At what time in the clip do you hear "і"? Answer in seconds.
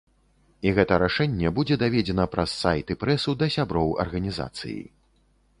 0.67-0.71, 2.97-2.97